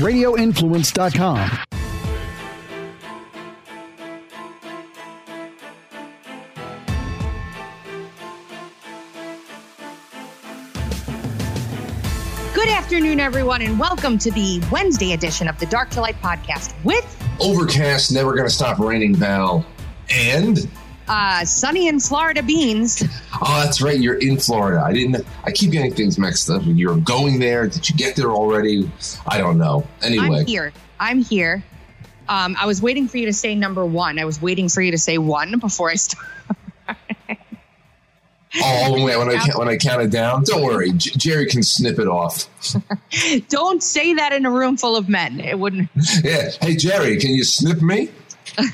[0.00, 1.58] radioinfluence.com.
[12.54, 16.74] Good afternoon, everyone, and welcome to the Wednesday edition of the Dark to Light podcast
[16.84, 19.64] with Overcast, never gonna stop raining, Val.
[20.10, 20.68] And
[21.10, 23.02] uh, sunny in Florida beans.
[23.42, 24.82] oh, that's right, you're in Florida.
[24.82, 25.26] I didn't.
[25.44, 26.62] I keep getting things mixed up.
[26.64, 27.66] You're going there.
[27.66, 28.90] Did you get there already?
[29.26, 29.86] I don't know.
[30.02, 30.72] Anyway, I'm here.
[30.98, 31.62] I'm here.
[32.28, 34.18] Um, I was waiting for you to say number one.
[34.20, 36.26] I was waiting for you to say one before I started.
[38.62, 42.00] Oh, wait, when I when I count it down, don't worry, J- Jerry can snip
[42.00, 42.46] it off.
[43.48, 45.38] Don't say that in a room full of men.
[45.38, 45.88] It wouldn't.
[46.24, 48.10] Yeah, hey Jerry, can you snip me?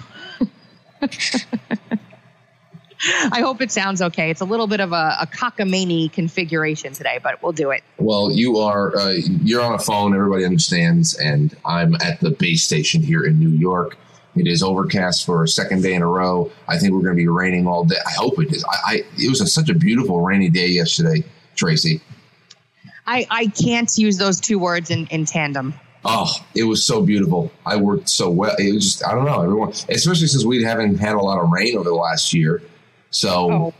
[3.02, 4.30] I hope it sounds okay.
[4.30, 7.82] It's a little bit of a, a cockamamie configuration today, but we'll do it.
[7.98, 10.14] Well, you are uh, you're on a phone.
[10.14, 13.96] Everybody understands, and I'm at the base station here in New York.
[14.34, 16.50] It is overcast for a second day in a row.
[16.68, 17.96] I think we're going to be raining all day.
[18.06, 18.64] I hope it is.
[18.64, 21.24] I, I it was a, such a beautiful rainy day yesterday,
[21.54, 22.00] Tracy.
[23.06, 25.74] I, I can't use those two words in, in tandem.
[26.04, 27.50] Oh, it was so beautiful.
[27.64, 28.54] I worked so well.
[28.58, 31.50] It was just I don't know everyone, especially since we haven't had a lot of
[31.50, 32.62] rain over the last year.
[33.10, 33.74] So Oh,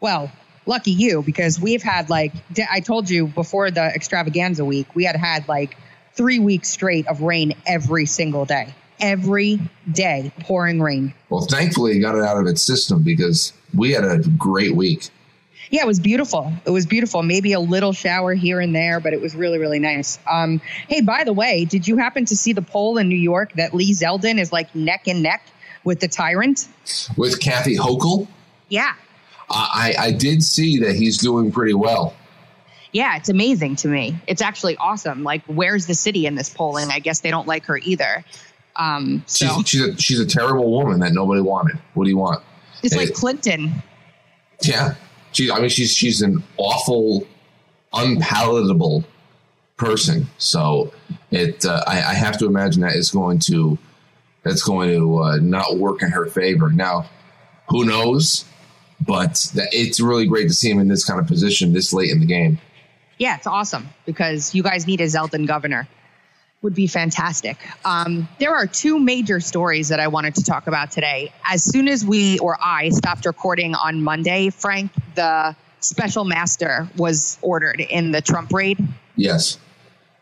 [0.00, 0.30] well,
[0.66, 2.32] lucky you because we've had like
[2.70, 5.76] I told you before the extravaganza week, we had had like
[6.14, 9.58] three weeks straight of rain every single day, every
[9.90, 11.14] day pouring rain.
[11.28, 15.08] well, thankfully, it got it out of its system because we had a great week.
[15.70, 16.52] Yeah, it was beautiful.
[16.64, 17.22] It was beautiful.
[17.22, 20.18] Maybe a little shower here and there, but it was really, really nice.
[20.28, 23.52] Um, hey, by the way, did you happen to see the poll in New York
[23.52, 25.46] that Lee Zeldin is like neck and neck
[25.84, 26.66] with the tyrant?
[27.16, 28.26] With Kathy Hochul,
[28.70, 28.94] Yeah.
[29.50, 32.14] I, I did see that he's doing pretty well.
[32.92, 34.18] Yeah, it's amazing to me.
[34.26, 35.22] It's actually awesome.
[35.22, 36.88] Like, where's the city in this polling?
[36.90, 38.24] I guess they don't like her either.
[38.76, 41.78] Um, so She's, she's, a, she's a terrible woman that nobody wanted.
[41.94, 42.42] What do you want?
[42.82, 43.82] it's like Clinton.
[44.62, 44.94] Yeah,
[45.32, 45.50] she.
[45.50, 47.26] I mean, she's she's an awful,
[47.92, 49.04] unpalatable
[49.76, 50.26] person.
[50.38, 50.92] So
[51.30, 51.64] it.
[51.64, 53.78] Uh, I, I have to imagine that is going to
[54.42, 56.70] that's going to uh, not work in her favor.
[56.70, 57.08] Now,
[57.68, 58.44] who knows?
[59.00, 62.10] But that, it's really great to see him in this kind of position this late
[62.10, 62.58] in the game.
[63.18, 65.88] Yeah, it's awesome because you guys need a Zeldin governor.
[66.62, 67.56] Would be fantastic.
[67.86, 71.32] Um, there are two major stories that I wanted to talk about today.
[71.42, 77.38] As soon as we or I stopped recording on Monday, Frank, the special master was
[77.40, 78.78] ordered in the Trump raid.
[79.16, 79.58] Yes.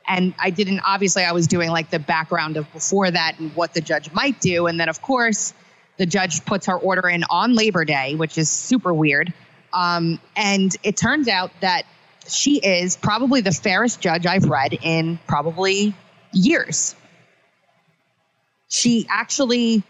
[0.06, 3.74] and I didn't obviously I was doing like the background of before that and what
[3.74, 5.52] the judge might do and then of course
[5.98, 9.32] the judge puts her order in on Labor Day which is super weird
[9.72, 11.82] um, and it turns out that
[12.26, 15.94] she is probably the fairest judge I've read in probably
[16.32, 16.94] years
[18.68, 19.82] she actually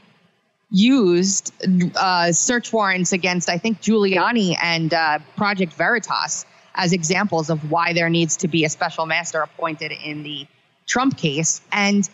[0.70, 1.52] used
[1.97, 7.92] uh, search warrants against I think Giuliani and uh, Project Veritas as examples of why
[7.92, 10.47] there needs to be a special master appointed in the
[10.86, 11.60] Trump case.
[11.72, 12.08] And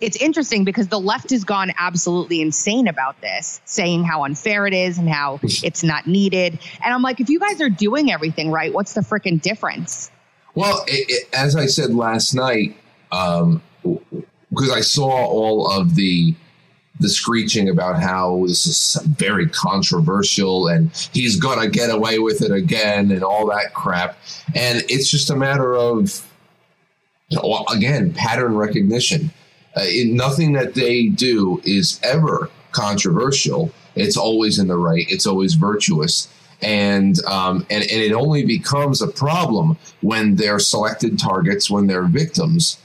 [0.00, 4.74] it's interesting because the left has gone absolutely insane about this, saying how unfair it
[4.74, 6.58] is and how it's not needed.
[6.84, 10.10] And I'm like, if you guys are doing everything right, what's the freaking difference?
[10.54, 12.76] Well, it, it, as I said last night,
[13.12, 16.34] um, because I saw all of the
[17.00, 22.50] the screeching about how this is very controversial and he's gonna get away with it
[22.50, 24.18] again and all that crap,
[24.54, 26.26] and it's just a matter of
[27.70, 29.30] again pattern recognition.
[29.78, 33.72] Uh, it, nothing that they do is ever controversial.
[33.94, 35.06] It's always in the right.
[35.08, 36.28] It's always virtuous
[36.60, 42.04] and um, and and it only becomes a problem when their selected targets, when their
[42.04, 42.78] victims,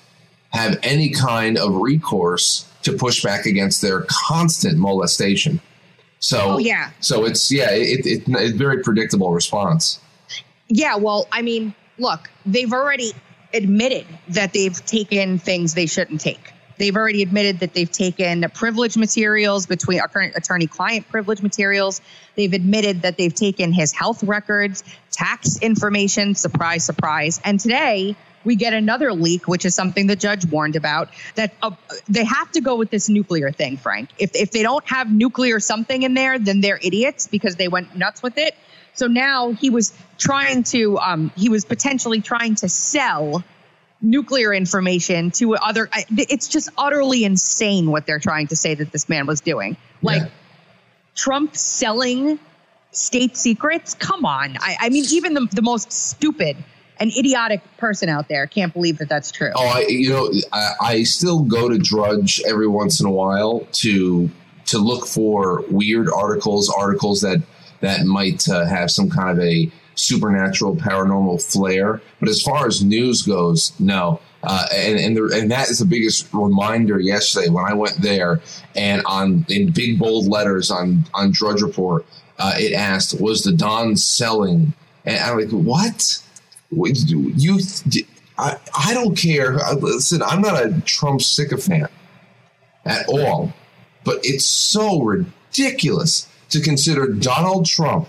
[0.49, 5.59] have any kind of recourse to push back against their constant molestation.
[6.19, 6.91] So Oh, yeah.
[6.99, 9.99] so it's yeah, it, it, it's very predictable response.
[10.67, 13.13] Yeah, well, I mean, look, they've already
[13.53, 16.53] admitted that they've taken things they shouldn't take.
[16.77, 22.01] They've already admitted that they've taken privilege materials between our current attorney client privilege materials.
[22.35, 27.39] They've admitted that they've taken his health records, tax information, surprise, surprise.
[27.43, 31.71] And today we get another leak, which is something the judge warned about that uh,
[32.09, 34.09] they have to go with this nuclear thing, Frank.
[34.17, 37.95] If, if they don't have nuclear something in there, then they're idiots because they went
[37.95, 38.55] nuts with it.
[38.95, 43.43] So now he was trying to, um, he was potentially trying to sell
[44.03, 45.89] nuclear information to other.
[45.91, 49.77] I- It's just utterly insane what they're trying to say that this man was doing.
[50.03, 50.29] Like Yeah.
[51.15, 52.37] Trump selling
[52.91, 53.93] state secrets.
[53.95, 54.57] Come on.
[54.59, 56.57] I, I mean, even the, the most stupid
[56.99, 59.51] an idiotic person out there can't believe that that's true.
[59.55, 63.67] Oh, I, you know, I, I still go to Drudge every once in a while
[63.73, 64.29] to
[64.65, 67.41] to look for weird articles, articles that
[67.81, 72.01] that might uh, have some kind of a supernatural, paranormal flair.
[72.19, 74.19] But as far as news goes, no.
[74.43, 78.41] Uh, and and, and that is the biggest reminder yesterday when I went there
[78.75, 82.05] and on in big bold letters on on Drudge Report,
[82.39, 84.73] uh, it asked, "Was the Don selling?"
[85.05, 86.21] And I'm like, "What?
[86.71, 87.59] You?
[88.37, 89.63] I, I don't care.
[89.63, 91.89] I, Listen, I'm not a Trump sycophant
[92.83, 93.53] at all,
[94.03, 98.07] but it's so ridiculous to consider Donald Trump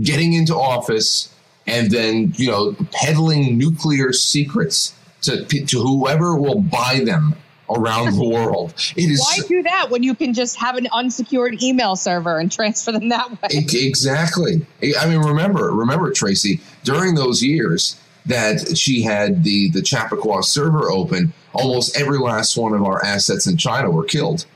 [0.00, 1.34] getting into office
[1.66, 7.34] and then you know peddling nuclear secrets to to whoever will buy them
[7.70, 8.72] around the world.
[8.96, 12.50] It is why do that when you can just have an unsecured email server and
[12.50, 13.48] transfer them that way?
[13.52, 14.66] Exactly.
[14.98, 20.90] I mean, remember, remember Tracy during those years that she had the the Chappaqua server
[20.90, 21.32] open.
[21.52, 24.46] Almost every last one of our assets in China were killed.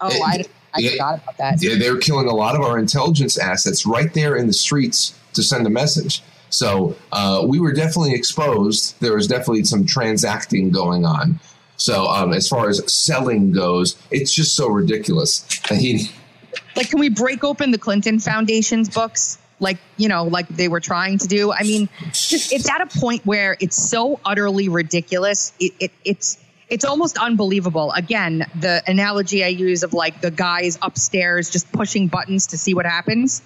[0.00, 0.44] Oh, it, I,
[0.74, 1.62] I yeah, forgot about that.
[1.62, 5.18] Yeah, they were killing a lot of our intelligence assets right there in the streets
[5.34, 6.22] to send a message.
[6.50, 9.00] So uh, we were definitely exposed.
[9.00, 11.40] There was definitely some transacting going on.
[11.76, 15.46] So um, as far as selling goes, it's just so ridiculous.
[15.68, 16.10] He,
[16.76, 19.38] like, can we break open the Clinton Foundation's books?
[19.60, 21.52] Like you know, like they were trying to do.
[21.52, 25.52] I mean, just it's at a point where it's so utterly ridiculous.
[25.60, 26.38] It, it it's
[26.68, 27.92] it's almost unbelievable.
[27.92, 32.74] Again, the analogy I use of like the guys upstairs just pushing buttons to see
[32.74, 33.42] what happens.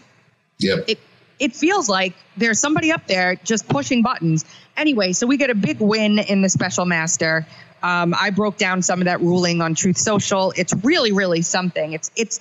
[0.59, 0.85] Yep.
[0.89, 0.99] It
[1.39, 4.45] it feels like there's somebody up there just pushing buttons.
[4.77, 7.47] Anyway, so we get a big win in the special master.
[7.83, 10.53] Um, I broke down some of that ruling on Truth Social.
[10.57, 11.93] It's really, really something.
[11.93, 12.41] It's it's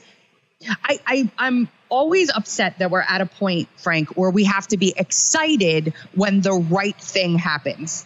[0.83, 4.77] I, I I'm always upset that we're at a point, Frank, where we have to
[4.77, 8.05] be excited when the right thing happens.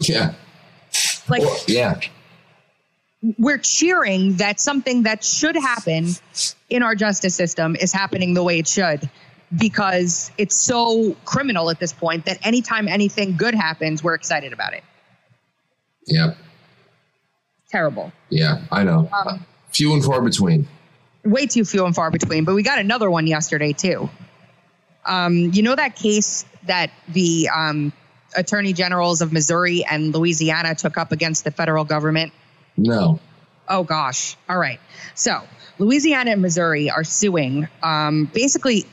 [0.00, 0.34] Yeah.
[1.28, 2.00] Like yeah.
[3.38, 6.08] We're cheering that something that should happen
[6.68, 9.08] in our justice system is happening the way it should
[9.56, 14.74] because it's so criminal at this point that anytime anything good happens, we're excited about
[14.74, 14.82] it.
[16.06, 16.34] Yeah.
[17.70, 18.12] Terrible.
[18.28, 19.08] Yeah, I know.
[19.12, 20.68] Um, few and far between.
[21.24, 22.44] Way too few and far between.
[22.44, 24.10] But we got another one yesterday, too.
[25.04, 27.92] Um, you know that case that the um,
[28.34, 32.32] attorney generals of Missouri and Louisiana took up against the federal government?
[32.76, 33.20] No.
[33.68, 34.36] Oh, gosh.
[34.48, 34.80] All right.
[35.14, 35.42] So,
[35.78, 38.86] Louisiana and Missouri are suing um, basically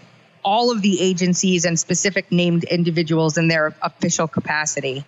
[0.44, 5.06] all of the agencies and specific named individuals in their official capacity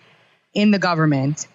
[0.54, 1.46] in the government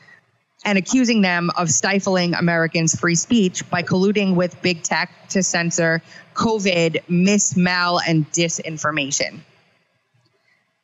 [0.66, 6.02] and accusing them of stifling Americans' free speech by colluding with big tech to censor
[6.34, 9.40] COVID, mismal, and disinformation.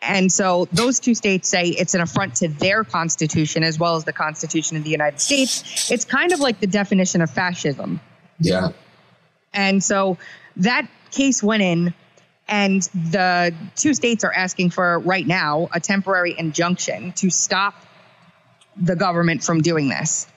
[0.06, 4.04] And so those two states say it's an affront to their constitution as well as
[4.04, 5.90] the Constitution of the United States.
[5.90, 8.02] It's kind of like the definition of fascism.
[8.40, 8.70] Yeah.
[9.54, 10.18] And so
[10.58, 11.94] that case went in,
[12.48, 17.76] and the two states are asking for right now a temporary injunction to stop
[18.76, 20.28] the government from doing this.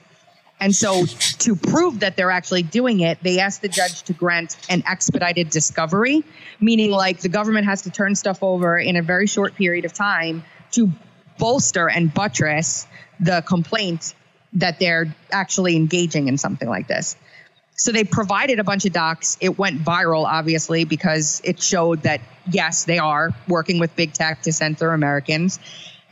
[0.59, 4.57] And so, to prove that they're actually doing it, they asked the judge to grant
[4.69, 6.23] an expedited discovery,
[6.59, 9.93] meaning like the government has to turn stuff over in a very short period of
[9.93, 10.91] time to
[11.37, 12.87] bolster and buttress
[13.19, 14.15] the complaint
[14.53, 17.15] that they're actually engaging in something like this.
[17.75, 19.37] So they provided a bunch of docs.
[19.39, 24.41] It went viral, obviously, because it showed that, yes, they are working with big tech
[24.43, 25.59] to censor Americans.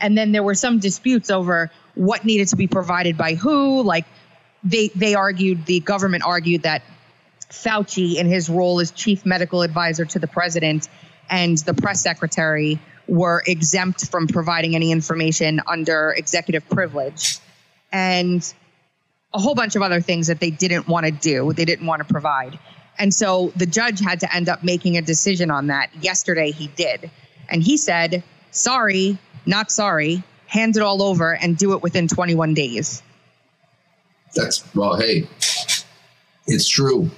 [0.00, 3.82] And then there were some disputes over what needed to be provided by who.
[3.82, 4.04] Like
[4.64, 6.82] they they argued, the government argued that
[7.50, 10.88] Fauci, in his role as chief medical advisor to the president,
[11.30, 17.38] and the press secretary were exempt from providing any information under executive privilege,
[17.92, 18.52] and
[19.32, 21.52] a whole bunch of other things that they didn't want to do.
[21.52, 22.58] They didn't want to provide.
[22.98, 25.90] And so the judge had to end up making a decision on that.
[26.00, 27.10] Yesterday he did.
[27.48, 32.54] And he said, sorry, not sorry, hand it all over and do it within 21
[32.54, 33.02] days.
[34.36, 35.26] That's well, hey,
[36.46, 37.10] it's true.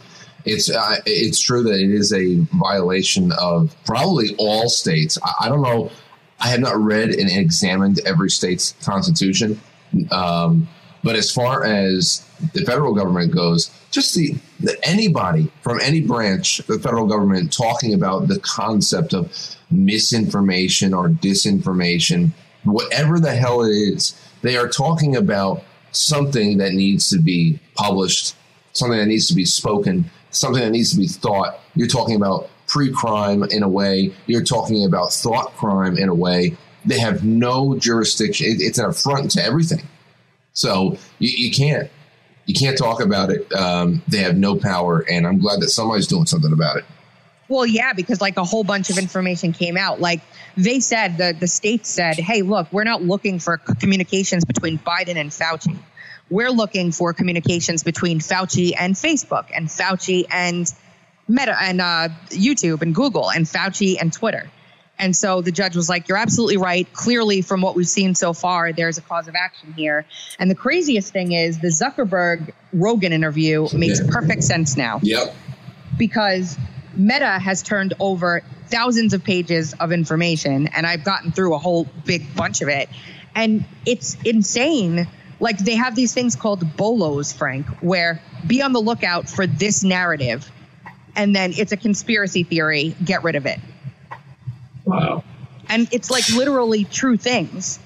[0.44, 5.18] It's uh, it's true that it is a violation of probably all states.
[5.22, 5.90] I, I don't know.
[6.40, 9.60] I have not read and examined every state's constitution,
[10.12, 10.68] um,
[11.02, 16.60] but as far as the federal government goes, just the, the anybody from any branch
[16.60, 22.30] of the federal government talking about the concept of misinformation or disinformation
[22.64, 28.34] whatever the hell it is, they are talking about something that needs to be published,
[28.72, 31.58] something that needs to be spoken, something that needs to be thought.
[31.74, 34.12] You're talking about pre-crime in a way.
[34.26, 36.56] You're talking about thought crime in a way.
[36.84, 38.46] They have no jurisdiction.
[38.46, 39.82] It, it's an affront to everything.
[40.52, 41.90] So you, you can't
[42.46, 43.52] you can't talk about it.
[43.52, 46.84] Um, they have no power, and I'm glad that somebody's doing something about it.
[47.48, 50.00] Well, yeah, because like a whole bunch of information came out.
[50.00, 50.20] Like
[50.56, 55.16] they said, the the state said, "Hey, look, we're not looking for communications between Biden
[55.16, 55.76] and Fauci.
[56.30, 60.70] We're looking for communications between Fauci and Facebook, and Fauci and
[61.26, 64.50] Meta and uh, YouTube and Google, and Fauci and Twitter."
[64.98, 66.92] And so the judge was like, You're absolutely right.
[66.92, 70.04] Clearly, from what we've seen so far, there's a cause of action here.
[70.38, 74.10] And the craziest thing is the Zuckerberg Rogan interview makes yeah.
[74.10, 74.98] perfect sense now.
[75.02, 75.34] Yep.
[75.96, 76.58] Because
[76.98, 81.86] Meta has turned over thousands of pages of information, and I've gotten through a whole
[82.04, 82.88] big bunch of it.
[83.34, 85.06] And it's insane.
[85.40, 89.84] Like they have these things called bolos, Frank, where be on the lookout for this
[89.84, 90.50] narrative.
[91.14, 93.60] And then it's a conspiracy theory, get rid of it.
[94.84, 95.22] Wow.
[95.68, 97.78] And it's like literally true things.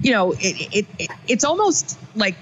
[0.00, 2.36] You know, it, it, it it's almost like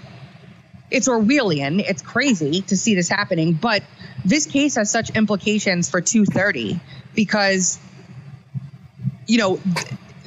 [0.90, 1.80] it's Orwellian.
[1.80, 3.82] It's crazy to see this happening, but
[4.24, 6.80] this case has such implications for 230
[7.14, 7.78] because
[9.26, 9.60] you know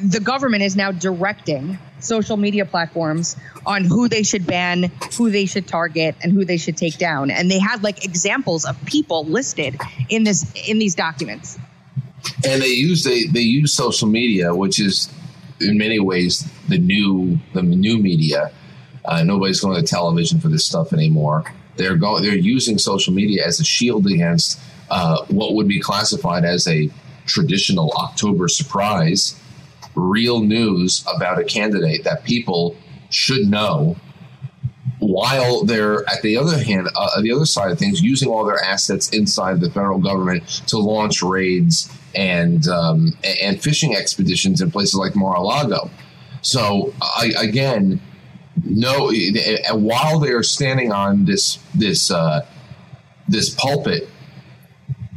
[0.02, 3.36] the government is now directing social media platforms
[3.66, 7.32] on who they should ban, who they should target, and who they should take down.
[7.32, 11.58] And they had like examples of people listed in this in these documents
[12.46, 15.10] and they use they they use social media, which is
[15.60, 18.52] in many ways the new the new media.
[19.04, 21.44] Uh, nobody's going to television for this stuff anymore.
[21.78, 26.46] They're going they're using social media as a shield against uh, what would be classified
[26.46, 26.90] as a
[27.26, 29.40] traditional October surprise,
[29.96, 32.76] real news about a candidate that people
[33.10, 33.96] should know
[35.00, 38.62] while they're at the other hand, uh, the other side of things, using all their
[38.64, 44.96] assets inside the federal government to launch raids and um, and fishing expeditions in places
[44.96, 45.90] like Mar-a-Lago.
[46.42, 48.00] So I, again,
[48.64, 49.12] no.
[49.72, 52.46] While they are standing on this this uh,
[53.28, 54.10] this pulpit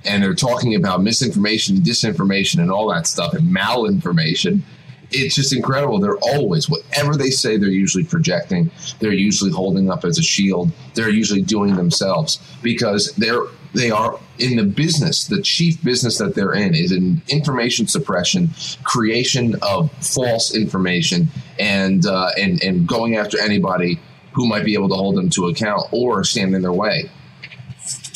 [0.05, 4.63] and they're talking about misinformation, disinformation, and all that stuff, and malinformation,
[5.11, 5.99] it's just incredible.
[5.99, 8.71] They're always, whatever they say, they're usually projecting.
[9.01, 10.71] They're usually holding up as a shield.
[10.95, 13.43] They're usually doing themselves because they're
[13.75, 15.27] they are in the business.
[15.27, 18.51] The chief business that they're in is in information suppression,
[18.83, 24.01] creation of false information, and uh, and and going after anybody
[24.33, 27.11] who might be able to hold them to account or stand in their way.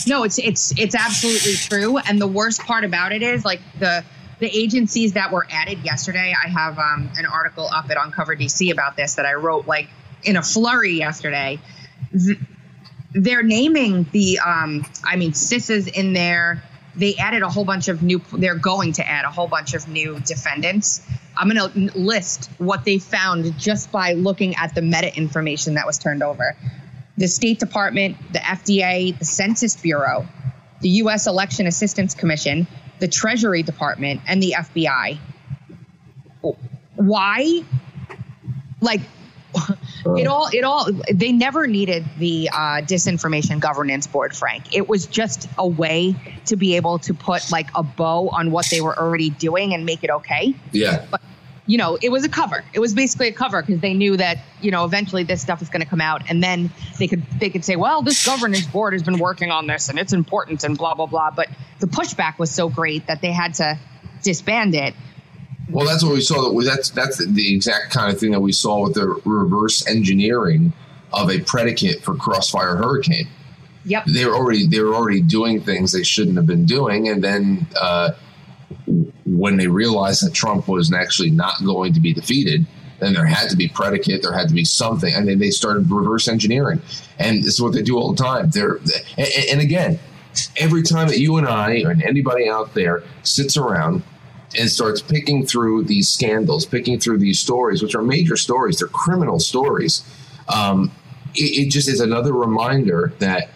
[0.07, 1.99] No, it's it's it's absolutely true.
[1.99, 4.05] And the worst part about it is like the
[4.43, 6.35] the agencies that were added yesterday.
[6.35, 9.89] I have um, an article up at Uncover DC about this that I wrote like
[10.25, 11.61] in a flurry yesterday.
[13.13, 16.61] They're naming the, um, I mean, CISA's in there.
[16.97, 19.87] They added a whole bunch of new, they're going to add a whole bunch of
[19.87, 21.07] new defendants.
[21.37, 25.87] I'm going to list what they found just by looking at the meta information that
[25.87, 26.57] was turned over.
[27.17, 30.27] The State Department, the FDA, the Census Bureau,
[30.81, 31.29] the U.S.
[31.29, 32.67] Election Assistance Commission,
[33.03, 35.19] the Treasury Department, and the FBI.
[36.95, 37.65] Why?
[38.81, 39.01] Like,
[40.17, 44.73] it all, it all, they never needed the uh, disinformation governance board, Frank.
[44.73, 46.15] It was just a way
[46.47, 49.85] to be able to put like a bow on what they were already doing and
[49.85, 50.55] make it okay.
[50.71, 51.05] Yeah.
[51.11, 51.23] But
[51.67, 52.65] you know, it was a cover.
[52.73, 55.69] It was basically a cover because they knew that you know eventually this stuff is
[55.69, 58.95] going to come out, and then they could they could say, well, this governance board
[58.95, 61.31] has been working on this and it's important and blah blah blah.
[61.31, 63.79] But the pushback was so great that they had to
[64.23, 64.95] disband it.
[65.71, 66.53] Well, that's what we saw.
[66.61, 70.73] That's that's the exact kind of thing that we saw with the reverse engineering
[71.13, 73.29] of a predicate for Crossfire Hurricane.
[73.85, 74.07] Yep.
[74.07, 77.69] They were already they were already doing things they shouldn't have been doing, and then.
[77.81, 78.13] Uh,
[79.25, 82.67] when they realized that Trump was actually not going to be defeated,
[82.99, 85.91] then there had to be predicate, there had to be something, and then they started
[85.91, 86.81] reverse engineering,
[87.19, 88.51] and this is what they do all the time.
[88.51, 88.77] They're
[89.19, 89.99] and, and again,
[90.57, 94.03] every time that you and I and anybody out there sits around
[94.59, 98.89] and starts picking through these scandals, picking through these stories, which are major stories, they're
[98.89, 100.05] criminal stories.
[100.49, 100.93] Um,
[101.35, 103.51] it, it just is another reminder that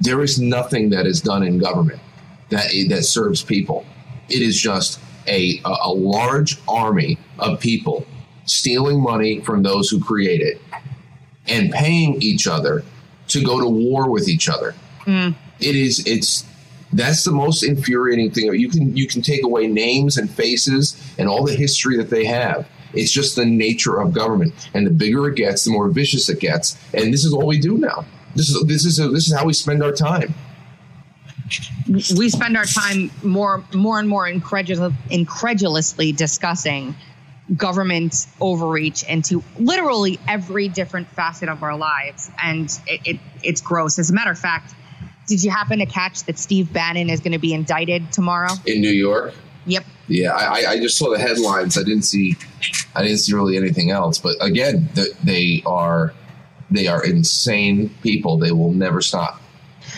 [0.00, 2.00] there is nothing that is done in government
[2.50, 3.84] that that serves people.
[4.28, 8.06] It is just a, a large army of people
[8.46, 10.60] stealing money from those who create it
[11.46, 12.82] and paying each other
[13.28, 14.74] to go to war with each other.
[15.04, 15.34] Mm.
[15.60, 16.44] It is it's
[16.92, 18.52] that's the most infuriating thing.
[18.54, 22.24] You can you can take away names and faces and all the history that they
[22.24, 22.66] have.
[22.94, 26.40] It's just the nature of government, and the bigger it gets, the more vicious it
[26.40, 26.78] gets.
[26.94, 28.06] And this is all we do now.
[28.34, 30.34] This is this is this is how we spend our time.
[32.16, 36.94] We spend our time more more and more incredul- incredulously discussing
[37.56, 42.30] government overreach into literally every different facet of our lives.
[42.42, 43.98] And it, it, it's gross.
[43.98, 44.74] As a matter of fact
[45.26, 48.50] did you happen to catch that steve bannon is going to be indicted tomorrow?
[48.64, 49.34] In new york?
[49.66, 49.84] Yep.
[50.08, 51.76] Yeah i, I just saw the headlines.
[51.78, 52.36] I didn't see
[52.94, 54.18] i didn't see really anything else.
[54.18, 56.14] But again the, they are
[56.70, 58.38] they are insane people.
[58.38, 59.40] They will never stop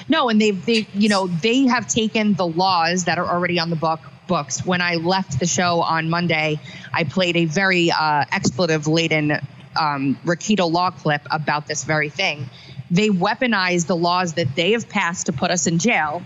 [0.09, 3.71] no, and they've they you know they have taken the laws that are already on
[3.71, 4.65] the book books.
[4.65, 6.61] When I left the show on Monday,
[6.93, 9.41] I played a very uh, expletive laden
[9.79, 12.49] um, Rekieta Law clip about this very thing.
[12.91, 16.23] They weaponize the laws that they have passed to put us in jail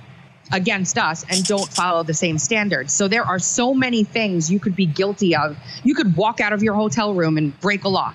[0.52, 2.92] against us and don't follow the same standards.
[2.92, 5.56] So there are so many things you could be guilty of.
[5.83, 8.14] You could walk out of your hotel room and break a law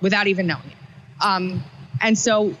[0.00, 1.24] without even knowing it.
[1.24, 1.64] Um,
[2.00, 2.54] and so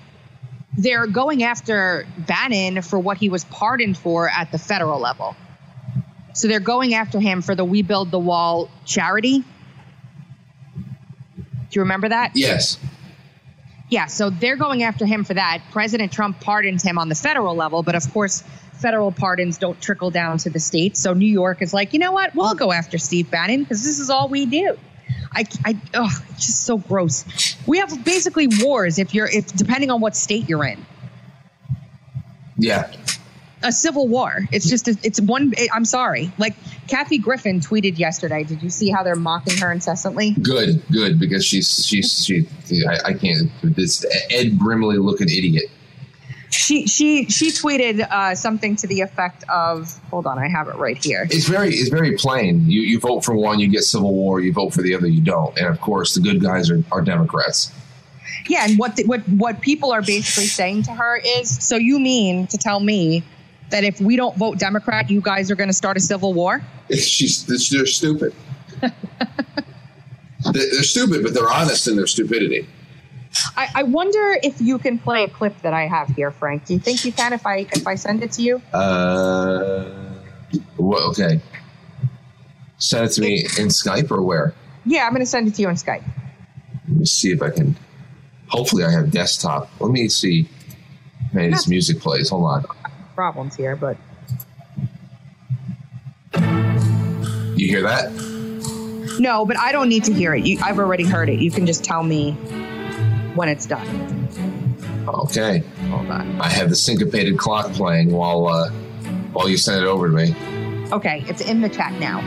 [0.76, 5.36] they're going after Bannon for what he was pardoned for at the federal level.
[6.32, 9.40] So they're going after him for the We Build the Wall charity.
[9.40, 9.44] Do
[11.72, 12.32] you remember that?
[12.34, 12.78] Yes.
[13.88, 15.62] Yeah, so they're going after him for that.
[15.72, 18.42] President Trump pardoned him on the federal level, but of course,
[18.74, 21.00] federal pardons don't trickle down to the states.
[21.00, 22.34] So New York is like, you know what?
[22.34, 24.78] We'll go after Steve Bannon because this is all we do.
[25.32, 27.24] I, I oh, it's just so gross.
[27.66, 30.84] We have basically wars if you're if depending on what state you're in.
[32.56, 32.90] Yeah.
[33.62, 34.48] A civil war.
[34.52, 35.52] It's just a, it's one.
[35.56, 36.32] It, I'm sorry.
[36.38, 36.54] Like
[36.88, 38.42] Kathy Griffin tweeted yesterday.
[38.42, 40.30] Did you see how they're mocking her incessantly?
[40.30, 42.46] Good, good because she's she's she.
[42.88, 43.50] I, I can't.
[43.62, 45.70] This Ed Brimley looking idiot
[46.50, 50.74] she she she tweeted uh, something to the effect of hold on i have it
[50.76, 51.26] right here.
[51.30, 52.68] It's very it's very plain.
[52.68, 55.20] You you vote for one you get civil war you vote for the other you
[55.20, 55.56] don't.
[55.56, 57.72] And of course the good guys are, are democrats.
[58.48, 61.98] Yeah and what the, what what people are basically saying to her is so you
[62.00, 63.22] mean to tell me
[63.70, 66.62] that if we don't vote democrat you guys are going to start a civil war?
[66.90, 68.34] She's they're stupid.
[70.52, 72.66] They're stupid but they're honest in their stupidity
[73.56, 76.66] I, I, wonder if you can play a clip that I have here, Frank.
[76.66, 78.62] Do you think you can if I if I send it to you?
[78.72, 80.12] Uh,
[80.76, 81.40] well, okay.
[82.78, 84.54] Send it to me in Skype or where?
[84.84, 86.02] Yeah, I'm going to send it to you on Skype.
[86.88, 87.76] Let me see if I can.
[88.48, 89.70] Hopefully, I have desktop.
[89.80, 90.48] Let me see.
[91.32, 92.30] Man, this music plays.
[92.30, 92.64] Hold on.
[93.14, 93.96] Problems here, but.
[97.56, 98.10] You hear that?
[99.20, 100.46] No, but I don't need to hear it.
[100.46, 101.40] You, I've already heard it.
[101.40, 102.36] You can just tell me
[103.34, 104.28] when it's done.
[105.08, 105.58] Okay.
[105.88, 106.40] Hold on.
[106.40, 108.70] I have the syncopated clock playing while uh,
[109.32, 110.34] while you send it over to me.
[110.92, 112.24] Okay, it's in the chat now.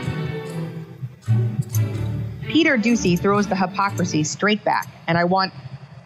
[2.48, 5.52] Peter Doocy throws the hypocrisy straight back, and I want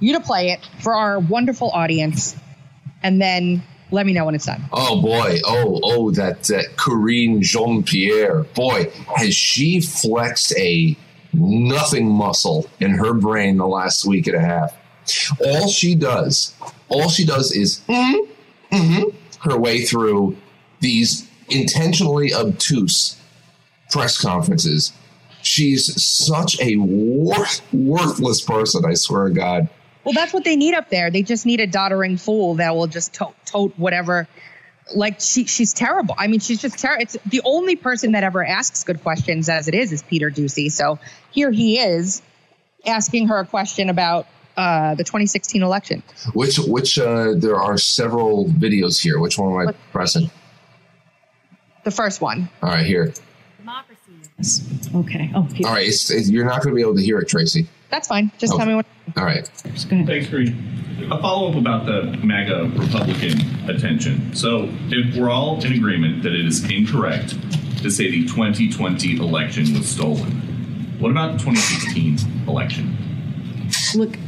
[0.00, 2.34] you to play it for our wonderful audience,
[3.02, 4.64] and then let me know when it's done.
[4.72, 5.38] Oh boy!
[5.44, 8.42] Oh oh, that that Karine Jean Pierre.
[8.42, 10.96] Boy, has she flexed a
[11.32, 14.76] nothing muscle in her brain the last week and a half.
[15.44, 16.54] All she does,
[16.88, 20.36] all she does is mm-hmm, mm-hmm, her way through
[20.80, 23.16] these intentionally obtuse
[23.90, 24.92] press conferences.
[25.42, 29.68] She's such a worth, worthless person, I swear to God.
[30.04, 31.10] Well, that's what they need up there.
[31.10, 34.26] They just need a doddering fool that will just tote, tote whatever.
[34.94, 36.14] Like she, she's terrible.
[36.18, 37.02] I mean, she's just terrible.
[37.02, 40.72] It's the only person that ever asks good questions, as it is, is Peter Doocy.
[40.72, 40.98] So
[41.30, 42.22] here he is
[42.86, 44.26] asking her a question about
[44.58, 46.02] uh, the 2016 election.
[46.34, 49.20] Which which uh, there are several videos here.
[49.20, 50.30] Which one am I pressing?
[51.84, 52.50] The first one.
[52.62, 53.14] All right, here.
[53.56, 54.90] Democracy.
[54.94, 55.30] Okay.
[55.34, 55.66] Oh, here.
[55.66, 55.86] All right.
[55.86, 57.68] It's, it's, you're not going to be able to hear it, Tracy.
[57.90, 58.30] That's fine.
[58.38, 58.58] Just okay.
[58.58, 58.86] tell me what.
[59.16, 59.46] All right.
[59.48, 61.10] Thanks, Karine.
[61.10, 64.34] A follow up about the MAGA Republican attention.
[64.34, 67.30] So, if we're all in agreement that it is incorrect
[67.82, 70.32] to say the 2020 election was stolen,
[70.98, 72.96] what about the 2016 election?
[73.94, 74.18] Look,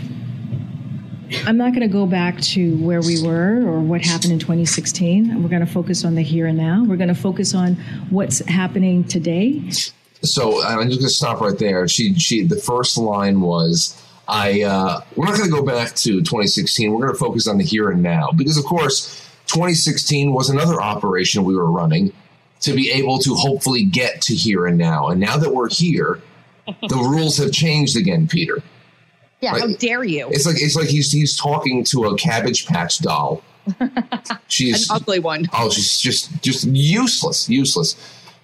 [1.46, 5.42] I'm not going to go back to where we were or what happened in 2016.
[5.42, 6.84] We're going to focus on the here and now.
[6.84, 7.74] We're going to focus on
[8.10, 9.70] what's happening today.
[10.22, 11.88] So I'm just going to stop right there.
[11.88, 16.20] She, she, the first line was, "I." Uh, we're not going to go back to
[16.20, 16.92] 2016.
[16.92, 20.80] We're going to focus on the here and now because, of course, 2016 was another
[20.80, 22.12] operation we were running
[22.60, 25.08] to be able to hopefully get to here and now.
[25.08, 26.20] And now that we're here,
[26.66, 28.62] the rules have changed again, Peter.
[29.40, 30.28] Yeah, how dare you?
[30.30, 33.42] It's like it's like he's he's talking to a Cabbage Patch doll.
[34.48, 35.46] She's an ugly one.
[35.52, 37.94] Oh, she's just just useless, useless.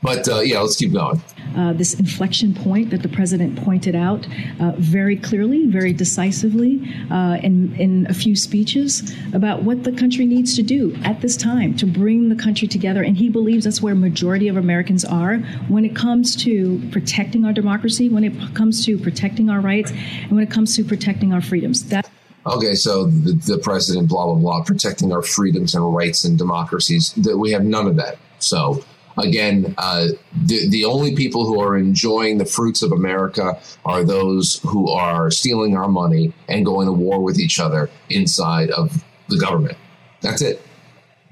[0.02, 1.22] But uh, yeah, let's keep going.
[1.56, 4.26] Uh, this inflection point that the president pointed out
[4.60, 10.26] uh, very clearly, very decisively, uh, in, in a few speeches about what the country
[10.26, 13.02] needs to do at this time to bring the country together.
[13.02, 17.52] And he believes that's where majority of Americans are when it comes to protecting our
[17.52, 21.40] democracy, when it comes to protecting our rights, and when it comes to protecting our
[21.40, 21.88] freedoms.
[21.88, 22.08] That
[22.46, 27.12] Okay, so the, the president, blah blah blah, protecting our freedoms and rights and democracies.
[27.14, 28.18] That we have none of that.
[28.38, 28.84] So
[29.18, 30.08] again, uh,
[30.44, 35.30] the the only people who are enjoying the fruits of America are those who are
[35.30, 39.76] stealing our money and going to war with each other inside of the government.
[40.20, 40.62] That's it.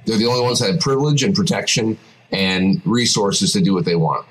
[0.07, 1.99] They're the only ones that have privilege and protection
[2.31, 4.27] and resources to do what they want.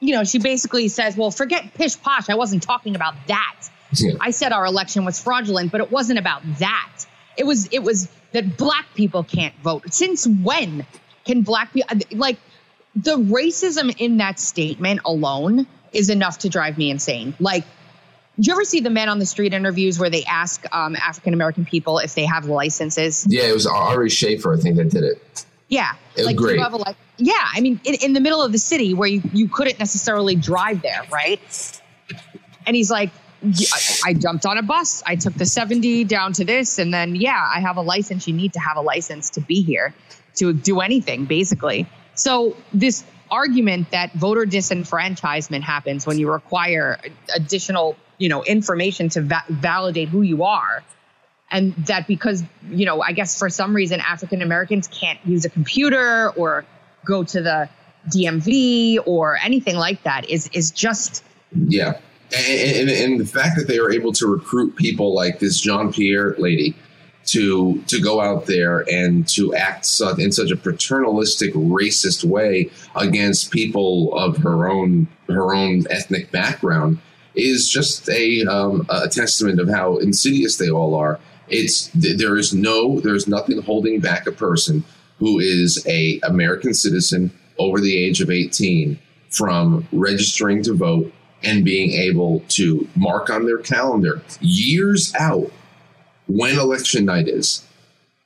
[0.00, 2.28] You know, she basically says, "Well, forget pish posh.
[2.28, 3.56] I wasn't talking about that."
[3.94, 4.14] Yeah.
[4.20, 7.06] I said our election was fraudulent, but it wasn't about that.
[7.36, 9.92] It was it was that black people can't vote.
[9.92, 10.86] Since when
[11.24, 12.38] can black people like
[12.96, 17.34] the racism in that statement alone is enough to drive me insane.
[17.38, 17.64] Like
[18.38, 21.32] do you ever see the men on the street interviews where they ask um, African
[21.32, 23.26] American people if they have licenses?
[23.28, 25.46] Yeah, it was Ari Schaefer, I think, that did it.
[25.68, 26.60] Yeah, it was like, great.
[27.16, 30.34] Yeah, I mean, in, in, the middle of the city where you, you couldn't necessarily
[30.34, 31.40] drive there, right?
[32.66, 33.10] And he's like,
[34.04, 35.02] I jumped on a bus.
[35.06, 36.78] I took the 70 down to this.
[36.78, 38.28] And then, yeah, I have a license.
[38.28, 39.94] You need to have a license to be here,
[40.36, 41.88] to do anything, basically.
[42.16, 46.98] So, this argument that voter disenfranchisement happens when you require
[47.34, 50.82] additional, you know, information to va- validate who you are.
[51.50, 55.50] And that because, you know, I guess for some reason African Americans can't use a
[55.50, 56.64] computer or
[57.04, 57.68] go to the
[58.08, 61.98] DMV or anything like that is is just yeah
[62.36, 65.92] and, and, and, the fact that they were able to recruit people like this Jean
[65.92, 66.74] Pierre lady
[67.26, 69.86] to to go out there and to act
[70.18, 76.98] in such a paternalistic, racist way against people of her own her own ethnic background
[77.34, 81.20] is just a um, a testament of how insidious they all are.
[81.48, 84.84] It's there is no there's nothing holding back a person
[85.18, 88.98] who is a American citizen over the age of 18
[89.30, 91.12] from registering to vote
[91.42, 95.50] and being able to mark on their calendar years out
[96.26, 97.64] when election night is.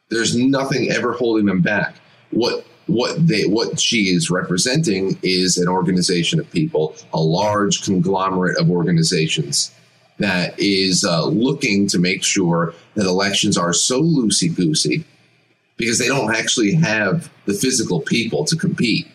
[0.09, 1.95] There's nothing ever holding them back.
[2.31, 8.59] What what they what she is representing is an organization of people, a large conglomerate
[8.59, 9.71] of organizations
[10.19, 15.05] that is uh, looking to make sure that elections are so loosey goosey
[15.77, 19.07] because they don't actually have the physical people to compete.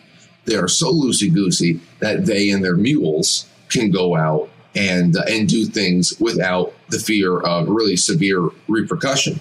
[0.46, 5.22] They are so loosey goosey that they and their mules can go out and uh,
[5.28, 9.40] and do things without the fear of really severe repercussion.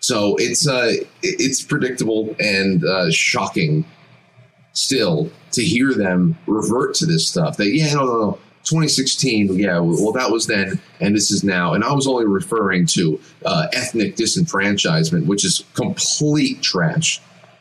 [0.00, 0.92] So it's uh,
[1.22, 3.84] it's predictable and uh, shocking
[4.74, 7.56] still to hear them revert to this stuff.
[7.56, 8.38] That yeah, no, no, no.
[8.64, 11.74] 2016, yeah, well, that was then, and this is now.
[11.74, 17.20] And I was only referring to uh, ethnic disenfranchisement, which is complete trash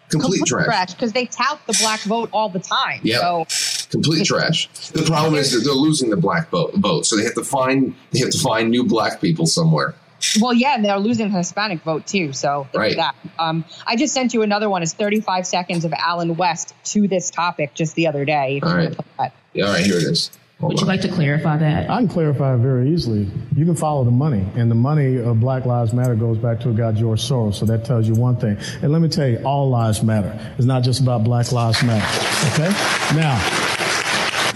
[0.10, 3.00] complete, complete trash because they tout the black vote all the time.
[3.04, 3.46] Yeah, so.
[3.90, 4.68] complete trash.
[4.90, 7.96] The problem is that they're losing the black vote, vote, so they have to find
[8.12, 9.96] they have to find new black people somewhere.
[10.40, 12.34] Well, yeah, and they're losing the Hispanic vote too.
[12.34, 12.96] So right.
[12.96, 13.16] that.
[13.38, 14.82] Um, I just sent you another one.
[14.82, 18.62] It's 35 seconds of Allen West to this topic just the other day.
[18.64, 18.96] All right.
[19.20, 19.86] All right.
[19.86, 20.32] Here it is.
[20.68, 21.90] Would you like to clarify that?
[21.90, 23.30] I can clarify it very easily.
[23.56, 26.70] You can follow the money, and the money of Black Lives Matter goes back to
[26.70, 27.56] a guy, George Soros.
[27.56, 28.58] So that tells you one thing.
[28.82, 30.38] And let me tell you, all lives matter.
[30.58, 32.06] It's not just about Black Lives Matter.
[32.54, 32.70] Okay?
[33.16, 33.38] Now,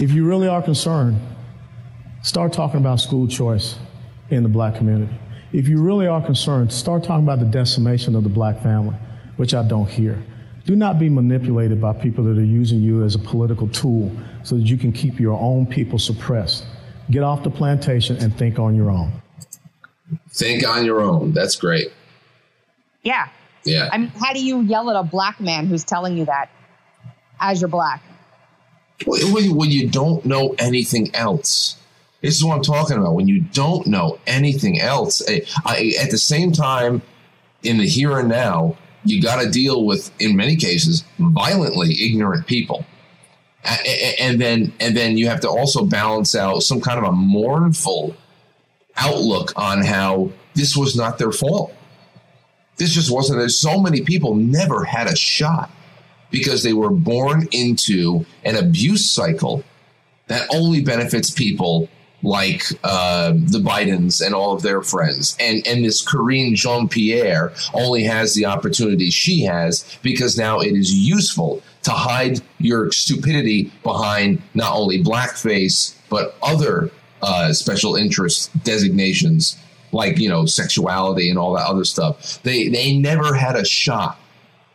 [0.00, 1.20] if you really are concerned,
[2.22, 3.76] start talking about school choice
[4.30, 5.12] in the black community.
[5.52, 8.94] If you really are concerned, start talking about the decimation of the black family,
[9.36, 10.22] which I don't hear.
[10.68, 14.54] Do not be manipulated by people that are using you as a political tool so
[14.54, 16.66] that you can keep your own people suppressed.
[17.10, 19.10] Get off the plantation and think on your own.
[20.28, 21.32] Think on your own.
[21.32, 21.90] That's great.
[23.02, 23.30] Yeah.
[23.64, 23.88] Yeah.
[23.90, 26.50] I mean, how do you yell at a black man who's telling you that
[27.40, 28.02] as you're black?
[29.06, 31.78] When, when you don't know anything else.
[32.20, 33.14] This is what I'm talking about.
[33.14, 37.00] When you don't know anything else, I, I, at the same time,
[37.62, 42.46] in the here and now, you got to deal with, in many cases, violently ignorant
[42.46, 42.84] people.
[44.20, 48.16] And then, and then you have to also balance out some kind of a mournful
[48.96, 51.74] outlook on how this was not their fault.
[52.76, 53.40] This just wasn't.
[53.40, 55.70] There's so many people never had a shot
[56.30, 59.64] because they were born into an abuse cycle
[60.28, 61.88] that only benefits people
[62.22, 65.36] like uh, the Bidens and all of their friends.
[65.40, 70.74] And and this Karine Jean Pierre only has the opportunity she has because now it
[70.74, 76.90] is useful to hide your stupidity behind not only blackface but other
[77.22, 79.56] uh, special interest designations
[79.92, 82.42] like you know sexuality and all that other stuff.
[82.42, 84.18] They they never had a shot.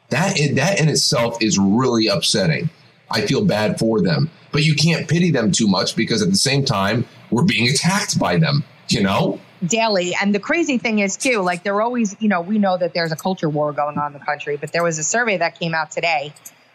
[0.10, 2.70] That that in itself is really upsetting.
[3.12, 6.36] I feel bad for them, but you can't pity them too much because at the
[6.36, 8.63] same time we're being attacked by them.
[8.89, 10.15] You know daily.
[10.19, 13.12] And the crazy thing is, too, like they're always, you know, we know that there's
[13.12, 15.74] a culture war going on in the country, but there was a survey that came
[15.74, 16.34] out today.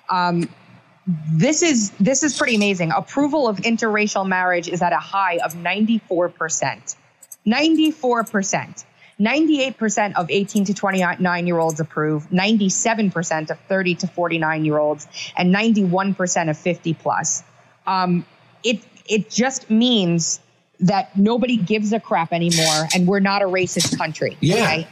[0.08, 0.48] Um,
[1.32, 2.90] this is this is pretty amazing.
[2.90, 6.96] Approval of interracial marriage is at a high of 94 percent.
[7.44, 8.84] 94 percent.
[9.18, 15.08] 98% of 18 to 29 year olds approve, 97% of 30 to 49 year olds,
[15.36, 17.42] and 91% of 50 plus.
[17.84, 18.24] Um,
[18.62, 20.38] it, it just means
[20.80, 24.36] that nobody gives a crap anymore and we're not a racist country.
[24.40, 24.84] Yeah.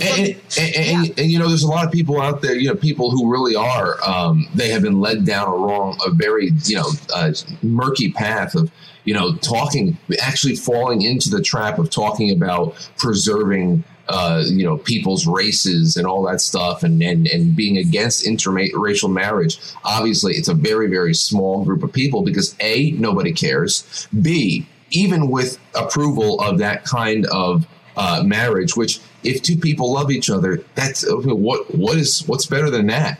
[0.00, 2.68] And, and, and, and, and, you know, there's a lot of people out there, you
[2.68, 6.50] know, people who really are, um, they have been led down a wrong, a very,
[6.64, 8.72] you know, uh, murky path of,
[9.04, 14.78] you know, talking, actually falling into the trap of talking about preserving, uh, you know,
[14.78, 19.58] people's races and all that stuff and, and, and being against interracial marriage.
[19.84, 24.08] Obviously, it's a very, very small group of people because A, nobody cares.
[24.22, 27.66] B, even with approval of that kind of
[27.96, 32.70] uh, marriage, which if two people love each other, that's what what is what's better
[32.70, 33.18] than that,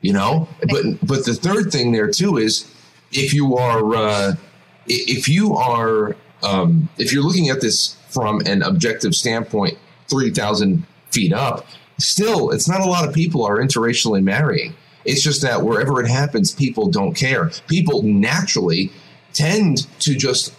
[0.00, 0.48] you know.
[0.68, 2.70] But but the third thing there too is
[3.12, 4.32] if you are uh,
[4.86, 10.84] if you are um, if you're looking at this from an objective standpoint, three thousand
[11.10, 11.66] feet up,
[11.98, 14.74] still it's not a lot of people are interracially marrying.
[15.04, 17.50] It's just that wherever it happens, people don't care.
[17.66, 18.92] People naturally
[19.32, 20.54] tend to just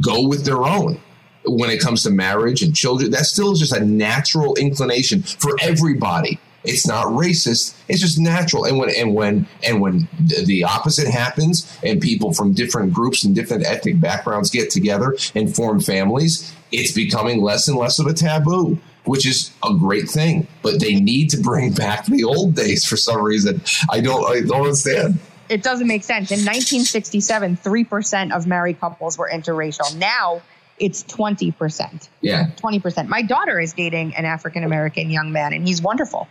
[0.00, 1.00] go with their own
[1.44, 3.10] when it comes to marriage and children.
[3.10, 6.40] That still is just a natural inclination for everybody.
[6.64, 7.76] It's not racist.
[7.88, 8.64] It's just natural.
[8.64, 13.34] And when and when and when the opposite happens, and people from different groups and
[13.34, 18.12] different ethnic backgrounds get together and form families, it's becoming less and less of a
[18.12, 20.48] taboo, which is a great thing.
[20.62, 23.62] But they need to bring back the old days for some reason.
[23.88, 24.24] I don't.
[24.28, 26.30] I don't understand it doesn't make sense.
[26.30, 29.96] In 1967, 3% of married couples were interracial.
[29.96, 30.42] Now
[30.78, 32.08] it's 20%.
[32.20, 32.50] Yeah.
[32.56, 33.08] 20%.
[33.08, 36.28] My daughter is dating an African American young man, and he's wonderful.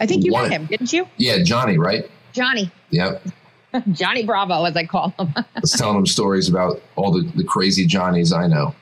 [0.00, 1.06] I think you met him, didn't you?
[1.16, 2.10] Yeah, Johnny, right?
[2.32, 2.70] Johnny.
[2.90, 3.22] Yep.
[3.92, 5.32] Johnny Bravo, as I call him.
[5.36, 8.74] I was telling him stories about all the, the crazy Johnnies I know.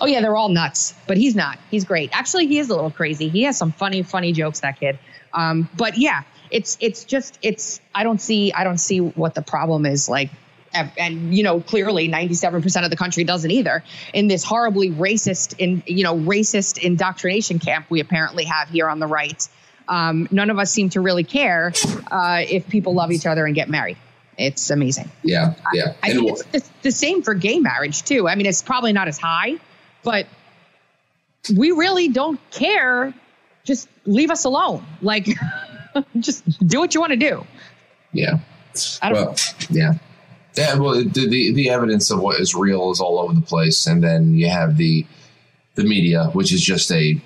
[0.00, 1.58] Oh, yeah, they're all nuts, but he's not.
[1.70, 2.10] He's great.
[2.12, 3.28] Actually, he is a little crazy.
[3.28, 4.98] He has some funny, funny jokes, that kid.
[5.32, 9.42] Um, but yeah, it's it's just it's I don't see I don't see what the
[9.42, 10.30] problem is like
[10.72, 13.82] and you know clearly 97% of the country doesn't either.
[14.12, 18.98] In this horribly racist in you know racist indoctrination camp we apparently have here on
[18.98, 19.48] the right
[19.88, 21.72] um, none of us seem to really care
[22.10, 23.96] uh, if people love each other and get married.
[24.36, 25.10] It's amazing.
[25.22, 25.94] Yeah yeah.
[26.02, 28.28] I, I think it's the, the same for gay marriage too.
[28.28, 29.56] I mean it's probably not as high
[30.02, 30.26] but
[31.54, 33.12] we really don't care.
[33.64, 34.84] Just leave us alone.
[35.02, 35.26] Like
[36.20, 37.44] just do what you want to do.
[38.12, 38.38] Yeah.
[39.02, 39.36] I don't well, know.
[39.70, 39.92] Yeah.
[40.56, 43.86] Yeah, well, the, the, the evidence of what is real is all over the place,
[43.86, 45.06] and then you have the
[45.74, 47.20] the media, which is just a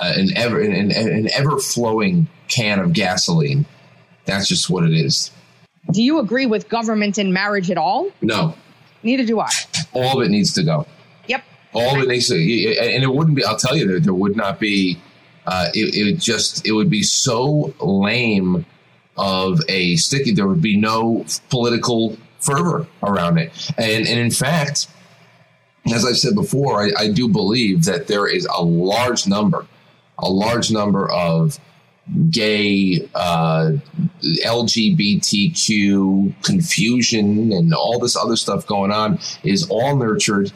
[0.00, 3.66] an ever an, an ever flowing can of gasoline.
[4.24, 5.30] That's just what it is.
[5.92, 8.10] Do you agree with government in marriage at all?
[8.22, 8.54] No.
[9.02, 9.50] Neither do I.
[9.92, 10.86] All of it needs to go.
[11.26, 11.42] Yep.
[11.74, 13.44] All of it needs to, and it wouldn't be.
[13.44, 14.98] I'll tell you, there, there would not be
[15.46, 18.64] uh, it, it would just it would be so lame
[19.16, 20.32] of a sticky.
[20.32, 24.88] There would be no political fervor around it, and and in fact,
[25.92, 29.66] as I've said before, I, I do believe that there is a large number,
[30.18, 31.58] a large number of
[32.30, 33.72] gay, uh,
[34.44, 40.52] LGBTQ confusion and all this other stuff going on is all nurtured.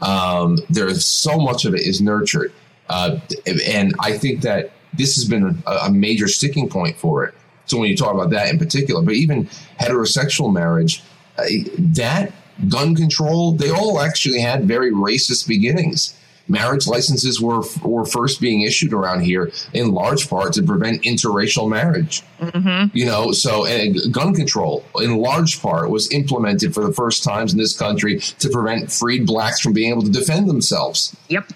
[0.00, 2.52] Um, there's so much of it is nurtured.
[2.88, 3.18] Uh,
[3.66, 7.34] and I think that this has been a, a, major sticking point for it.
[7.66, 9.46] So when you talk about that in particular, but even
[9.80, 11.02] heterosexual marriage,
[11.38, 11.44] uh,
[11.78, 12.32] that
[12.68, 16.18] gun control, they all actually had very racist beginnings.
[16.48, 21.70] Marriage licenses were were first being issued around here in large part to prevent interracial
[21.70, 22.22] marriage.
[22.40, 22.94] Mm-hmm.
[22.94, 27.52] You know, so and gun control in large part was implemented for the first times
[27.52, 31.16] in this country to prevent freed blacks from being able to defend themselves.
[31.28, 31.52] Yep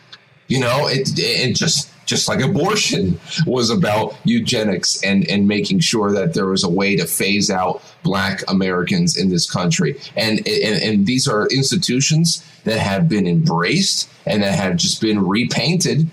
[0.49, 6.35] you know, it just just like abortion was about eugenics and, and making sure that
[6.35, 10.01] there was a way to phase out black Americans in this country.
[10.17, 15.27] And, and, and these are institutions that have been embraced and that have just been
[15.27, 16.09] repainted.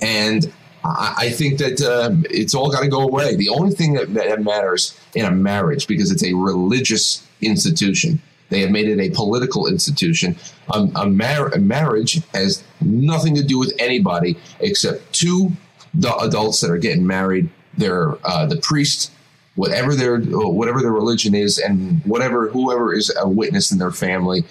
[0.00, 0.52] And
[0.84, 3.34] I, I think that um, it's all got to go away.
[3.34, 8.60] The only thing that, that matters in a marriage, because it's a religious institution, they
[8.60, 10.36] have made it a political institution.
[10.72, 15.52] A, mar- a marriage has nothing to do with anybody except two
[16.20, 17.48] adults that are getting married.
[17.76, 19.10] They're uh, the priest,
[19.54, 24.44] whatever their whatever their religion is, and whatever whoever is a witness in their family.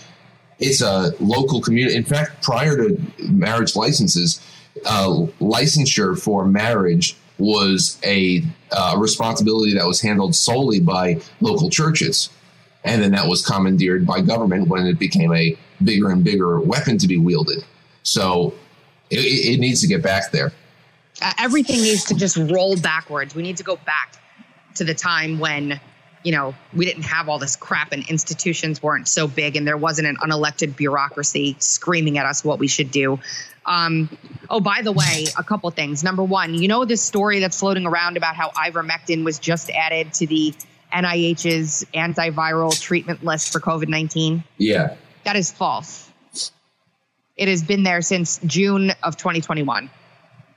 [0.60, 1.96] It's a local community.
[1.96, 4.42] In fact, prior to marriage licenses,
[4.86, 12.30] uh, licensure for marriage was a uh, responsibility that was handled solely by local churches
[12.84, 16.98] and then that was commandeered by government when it became a bigger and bigger weapon
[16.98, 17.64] to be wielded.
[18.04, 18.54] So
[19.10, 20.52] it, it needs to get back there.
[21.22, 23.36] Uh, everything needs to just roll backwards.
[23.36, 24.18] We need to go back
[24.76, 25.80] to the time when
[26.24, 29.78] you know we didn't have all this crap and institutions weren't so big and there
[29.78, 33.20] wasn't an unelected bureaucracy screaming at us what we should do
[33.66, 34.10] um,
[34.50, 37.88] oh by the way a couple things number one you know this story that's floating
[37.88, 40.54] around about how ivermectin was just added to the
[40.94, 44.44] NIH's antiviral treatment list for COVID 19?
[44.58, 44.96] Yeah.
[45.24, 46.10] That is false.
[47.36, 49.90] It has been there since June of 2021.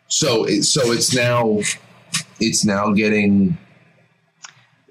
[0.09, 1.61] So, so it's now,
[2.41, 3.57] it's now getting.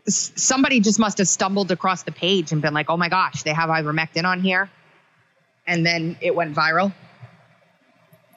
[0.07, 3.53] Somebody just must have stumbled across the page and been like, "Oh my gosh, they
[3.53, 4.69] have ivermectin on here,"
[5.65, 6.93] and then it went viral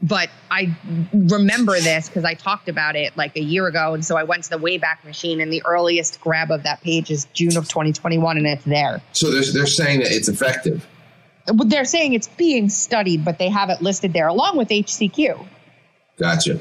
[0.02, 0.76] but I
[1.12, 3.94] remember this because I talked about it like a year ago.
[3.94, 7.10] And so I went to the Wayback Machine, and the earliest grab of that page
[7.10, 9.00] is June of 2021, and it's there.
[9.12, 10.86] So they're, they're saying that it's effective.
[11.46, 15.46] They're saying it's being studied, but they have it listed there along with HCQ.
[16.18, 16.60] Gotcha.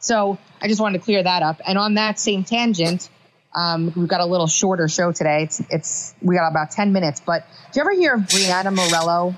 [0.00, 1.60] So I just wanted to clear that up.
[1.66, 3.08] And on that same tangent,
[3.54, 5.44] um, we've got a little shorter show today.
[5.44, 7.22] It's, it's we got about 10 minutes.
[7.24, 9.34] But do you ever hear of Brianna Morello?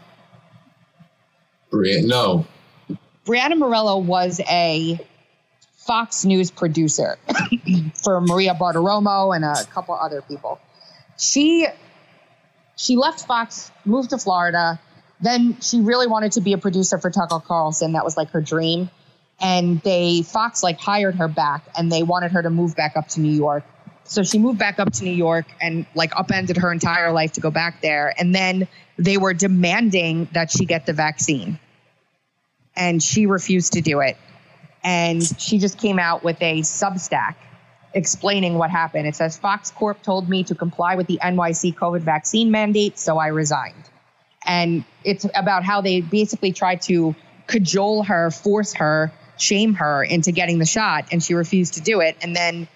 [1.71, 2.47] Brianna, no.
[3.27, 5.01] Brianna Morello was a
[5.79, 7.19] Fox News producer
[8.05, 10.61] for Maria Bartiromo and a couple other people.
[11.19, 11.67] She
[12.77, 14.79] she left Fox, moved to Florida.
[15.21, 17.95] Then she really wanted to be a producer for Tucker Carlson.
[17.95, 18.91] That was like her dream.
[19.41, 23.09] And they Fox like hired her back and they wanted her to move back up
[23.09, 23.65] to New York.
[24.05, 27.41] So she moved back up to New York and like upended her entire life to
[27.41, 28.15] go back there.
[28.17, 31.59] And then they were demanding that she get the vaccine
[32.77, 34.17] and she refused to do it.
[34.85, 37.35] And she just came out with a Substack
[37.95, 39.07] explaining what happened.
[39.07, 43.19] It says Fox Corp told me to comply with the NYC COVID vaccine mandate, so
[43.19, 43.91] I resigned.
[44.45, 50.31] And it's about how they basically tried to cajole her, force her, shame her into
[50.31, 52.17] getting the shot, and she refused to do it.
[52.23, 52.69] And then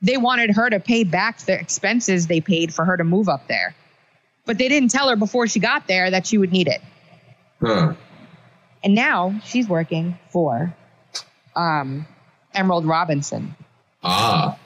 [0.00, 3.46] they wanted her to pay back the expenses they paid for her to move up
[3.48, 3.74] there.
[4.46, 6.80] But they didn't tell her before she got there that she would need it.
[7.60, 7.94] Huh.
[8.84, 10.74] And now she's working for
[11.54, 12.06] um,
[12.54, 13.54] Emerald Robinson.
[14.02, 14.58] Ah.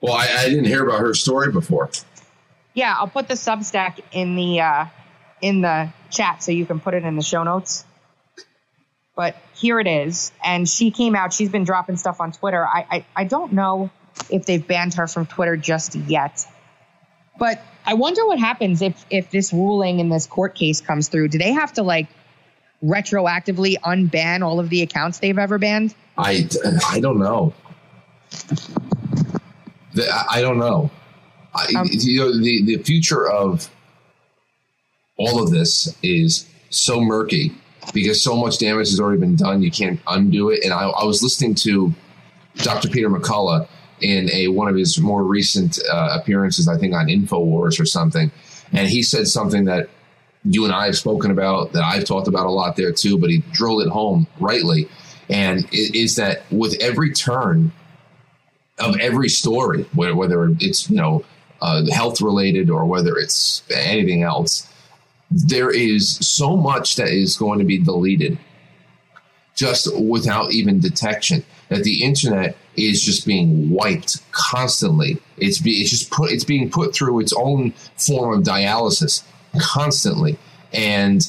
[0.00, 1.90] Well, I, I, didn't hear about her story before.
[2.74, 4.86] Yeah, I'll put the Substack in the uh,
[5.40, 7.84] in the chat so you can put it in the show notes.
[9.14, 11.32] But here it is, and she came out.
[11.32, 12.64] She's been dropping stuff on Twitter.
[12.64, 13.90] I I, I don't know
[14.30, 16.46] if they've banned her from Twitter just yet,
[17.40, 21.28] but I wonder what happens if if this ruling in this court case comes through.
[21.28, 22.06] Do they have to like
[22.84, 25.94] retroactively unban all of the accounts they've ever banned?
[26.16, 26.48] I
[26.88, 27.54] I don't know.
[29.94, 30.90] The, I don't know.
[31.52, 33.68] I, um, you know the the future of
[35.16, 37.52] all of this is so murky
[37.94, 39.62] because so much damage has already been done.
[39.62, 40.62] You can't undo it.
[40.62, 41.92] And I, I was listening to
[42.56, 42.88] Dr.
[42.88, 43.66] Peter McCullough
[44.00, 48.30] in a one of his more recent uh, appearances, I think on Infowars or something,
[48.72, 49.88] and he said something that
[50.44, 53.18] you and I have spoken about, that I've talked about a lot there too.
[53.18, 54.88] But he drilled it home rightly,
[55.28, 57.72] and it is that with every turn
[58.78, 61.24] of every story, whether it's you know
[61.60, 64.70] uh, health related or whether it's anything else,
[65.30, 68.38] there is so much that is going to be deleted
[69.54, 75.20] just without even detection that the internet is just being wiped constantly.
[75.36, 79.22] It's be, it's just put it's being put through its own form of dialysis
[79.58, 80.38] constantly.
[80.72, 81.26] And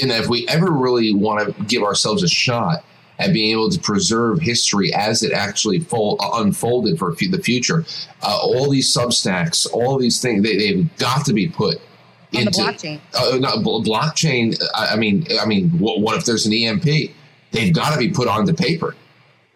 [0.00, 2.84] and if we ever really want to give ourselves a shot
[3.18, 7.84] at being able to preserve history as it actually fold, uh, unfolded for the future,
[8.22, 11.76] uh, all these substacks, all these things, they, they've got to be put
[12.34, 13.00] on into, blockchain.
[13.14, 14.60] Uh, not blockchain.
[14.74, 17.12] I, I mean, I mean, what, what if there's an EMP?
[17.52, 18.96] they've got to be put onto paper.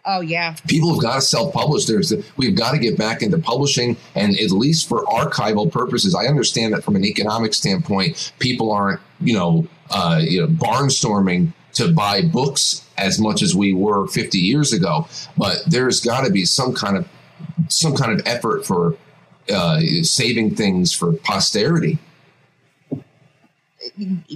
[0.06, 0.54] Oh yeah.
[0.68, 1.86] People have got to self-publish.
[1.86, 6.26] There's we've got to get back into publishing, and at least for archival purposes, I
[6.26, 11.92] understand that from an economic standpoint, people aren't you know uh, you know barnstorming to
[11.92, 15.08] buy books as much as we were 50 years ago.
[15.36, 17.08] But there's got to be some kind of
[17.68, 18.96] some kind of effort for
[19.52, 21.98] uh, saving things for posterity.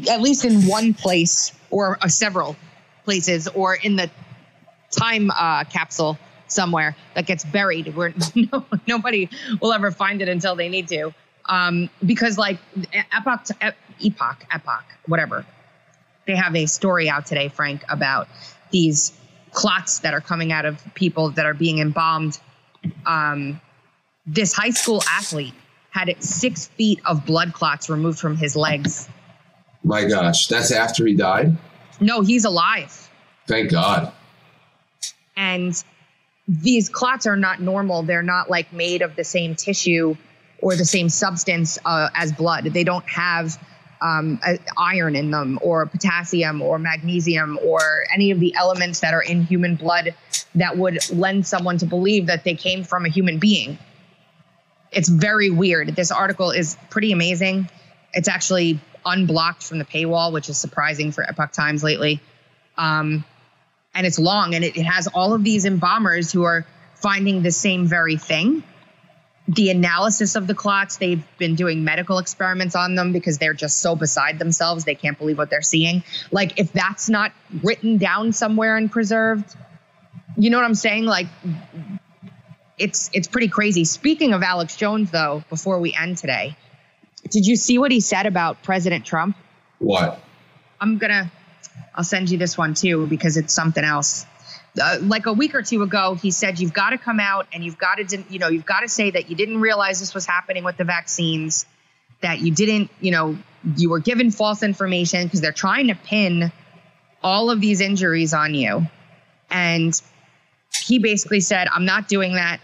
[0.09, 2.57] At least in one place or uh, several
[3.05, 4.11] places, or in the
[4.91, 6.19] time uh, capsule
[6.49, 9.29] somewhere that gets buried where no, nobody
[9.61, 11.15] will ever find it until they need to.
[11.47, 12.59] Um, because like
[13.13, 13.49] epoch,
[14.01, 15.47] epoch, epoch, whatever.
[16.27, 18.29] They have a story out today, Frank, about
[18.71, 19.13] these
[19.53, 22.39] clots that are coming out of people that are being embalmed.
[23.05, 23.61] Um,
[24.27, 25.55] this high school athlete
[25.91, 29.09] had six feet of blood clots removed from his legs.
[29.83, 31.57] My gosh, that's after he died?
[32.01, 33.09] No, he's alive.
[33.47, 34.13] Thank God.
[35.41, 35.83] And
[36.47, 38.03] these clots are not normal.
[38.03, 40.17] They're not like made of the same tissue
[40.61, 42.65] or the same substance uh, as blood.
[42.65, 43.59] They don't have
[44.03, 44.39] um,
[44.77, 49.45] iron in them or potassium or magnesium or any of the elements that are in
[49.45, 50.15] human blood
[50.57, 53.79] that would lend someone to believe that they came from a human being.
[54.93, 55.97] It's very weird.
[55.97, 57.71] This article is pretty amazing.
[58.13, 62.21] It's actually unblocked from the paywall, which is surprising for Epoch Times lately.
[62.77, 63.25] Um,
[63.95, 67.51] and it's long and it, it has all of these embalmers who are finding the
[67.51, 68.63] same very thing.
[69.49, 73.79] The analysis of the clots they've been doing medical experiments on them because they're just
[73.79, 76.05] so beside themselves they can't believe what they're seeing.
[76.31, 77.33] Like if that's not
[77.63, 79.57] written down somewhere and preserved
[80.37, 81.05] you know what i'm saying?
[81.05, 81.27] Like
[82.79, 83.85] it's it's pretty crazy.
[83.85, 86.57] Speaking of alex jones though before we end today
[87.29, 89.37] did you see what he said about president trump?
[89.79, 90.21] What?
[90.81, 91.31] I'm gonna
[91.95, 94.27] I'll send you this one too because it's something else.
[94.81, 97.65] Uh, like a week or two ago, he said you've got to come out and
[97.65, 100.27] you've got to, you know, you've got to say that you didn't realize this was
[100.27, 101.67] happening with the vaccines,
[102.21, 103.37] that you didn't, you know,
[103.77, 106.53] you were given false information because they're trying to pin
[107.23, 108.87] all of these injuries on you.
[109.51, 110.01] And
[110.85, 112.61] he basically said, I'm not doing that.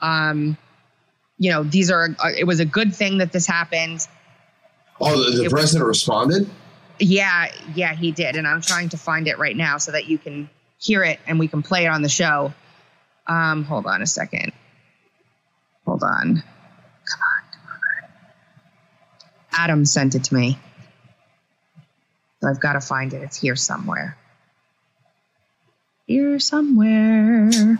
[0.00, 0.56] Um,
[1.38, 4.06] you know, these are, uh, it was a good thing that this happened.
[5.00, 6.50] Oh, the, the president was, responded?
[6.98, 8.36] Yeah, yeah, he did.
[8.36, 11.38] And I'm trying to find it right now so that you can hear it and
[11.38, 12.52] we can play it on the show.
[13.26, 14.52] Um, hold on a second.
[15.84, 16.34] Hold on.
[16.34, 18.10] Come on, come on.
[19.52, 20.58] Adam sent it to me.
[22.44, 23.22] I've got to find it.
[23.22, 24.16] It's here somewhere.
[26.06, 27.78] Here somewhere.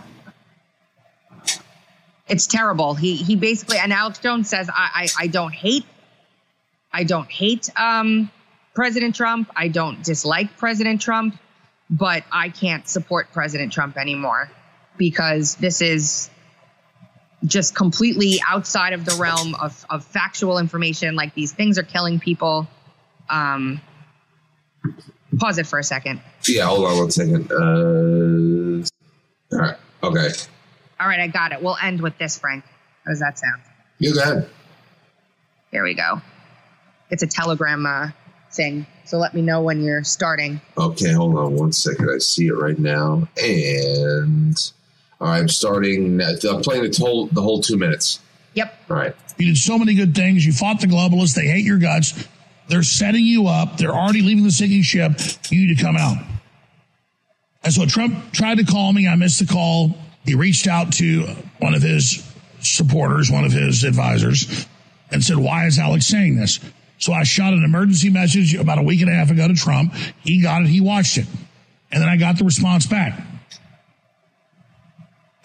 [2.27, 2.93] It's terrible.
[2.93, 5.85] He he basically and Alex Jones says I I, I don't hate
[6.93, 8.29] I don't hate um
[8.79, 9.51] President Trump.
[9.57, 11.37] I don't dislike President Trump,
[11.89, 14.49] but I can't support President Trump anymore
[14.97, 16.29] because this is
[17.43, 21.17] just completely outside of the realm of, of factual information.
[21.17, 22.69] Like these things are killing people.
[23.29, 23.81] Um,
[25.37, 26.21] pause it for a second.
[26.47, 27.51] Yeah, hold on one second.
[27.51, 28.87] Uh,
[29.57, 29.75] all right.
[30.03, 30.29] Okay.
[31.01, 31.61] All right, I got it.
[31.61, 32.63] We'll end with this, Frank.
[33.03, 33.61] How does that sound?
[33.97, 34.49] You go ahead.
[35.69, 36.21] Here we go.
[37.09, 38.11] It's a telegram uh,
[38.51, 38.85] thing.
[39.05, 40.61] So let me know when you're starting.
[40.77, 42.09] Okay, hold on one second.
[42.13, 43.27] I see it right now.
[43.43, 44.55] And
[45.19, 46.21] I'm starting.
[46.21, 48.19] I'm playing the whole, the whole two minutes.
[48.53, 48.73] Yep.
[48.89, 49.15] All right.
[49.37, 50.45] You did so many good things.
[50.45, 51.35] You fought the globalists.
[51.35, 52.27] They hate your guts.
[52.67, 53.77] They're setting you up.
[53.77, 55.13] They're already leaving the sinking ship.
[55.49, 56.17] You need to come out.
[57.63, 59.07] And so Trump tried to call me.
[59.07, 59.95] I missed the call.
[60.25, 61.23] He reached out to
[61.59, 62.23] one of his
[62.61, 64.67] supporters, one of his advisors,
[65.11, 66.59] and said, Why is Alex saying this?
[66.99, 69.93] So I shot an emergency message about a week and a half ago to Trump.
[70.21, 70.67] He got it.
[70.67, 71.25] He watched it.
[71.91, 73.19] And then I got the response back.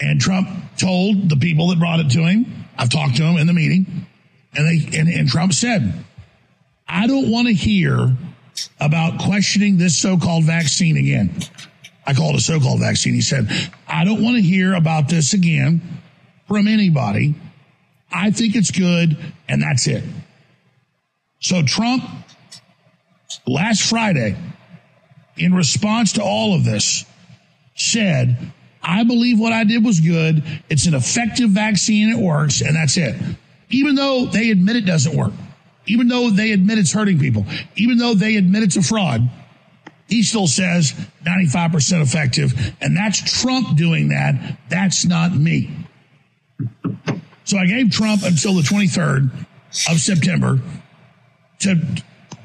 [0.00, 3.46] And Trump told the people that brought it to him, I've talked to him in
[3.46, 4.06] the meeting,
[4.54, 6.04] and they and, and Trump said,
[6.88, 8.14] I don't want to hear
[8.80, 11.34] about questioning this so-called vaccine again.
[12.06, 13.14] I call it a so-called vaccine.
[13.14, 13.48] He said,
[13.88, 15.80] I don't want to hear about this again
[16.48, 17.34] from anybody.
[18.12, 19.16] I think it's good,
[19.48, 20.04] and that's it.
[21.44, 22.02] So Trump,
[23.46, 24.34] last Friday,
[25.36, 27.04] in response to all of this,
[27.74, 28.50] said,
[28.82, 30.42] I believe what I did was good.
[30.70, 32.08] It's an effective vaccine.
[32.08, 32.62] It works.
[32.62, 33.14] And that's it.
[33.68, 35.34] Even though they admit it doesn't work,
[35.84, 37.44] even though they admit it's hurting people,
[37.76, 39.28] even though they admit it's a fraud,
[40.08, 40.94] he still says
[41.26, 42.54] 95% effective.
[42.80, 44.58] And that's Trump doing that.
[44.70, 45.70] That's not me.
[47.44, 49.30] So I gave Trump until the 23rd
[49.90, 50.58] of September
[51.60, 51.74] to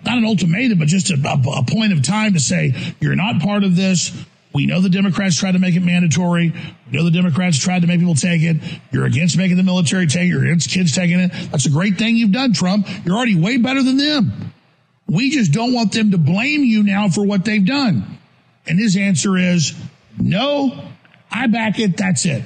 [0.06, 3.64] not an ultimatum, but just a, a, point of time to say, you're not part
[3.64, 4.16] of this.
[4.54, 6.52] We know the Democrats tried to make it mandatory.
[6.52, 8.58] We know the Democrats tried to make people take it.
[8.92, 10.28] You're against making the military take it.
[10.28, 11.32] You're against kids taking it.
[11.52, 12.88] That's a great thing you've done, Trump.
[13.06, 14.54] You're already way better than them.
[15.08, 18.18] We just don't want them to blame you now for what they've done.
[18.68, 19.76] And his answer is
[20.18, 20.84] no,
[21.32, 21.98] I back it.
[21.98, 22.44] That's it.